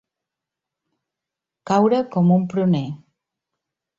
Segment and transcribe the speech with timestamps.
[1.71, 2.83] Caure com un pruner.